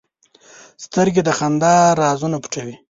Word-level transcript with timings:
سترګې 0.83 1.21
د 1.27 1.29
خندا 1.37 1.73
رازونه 2.01 2.37
پټوي 2.43 2.75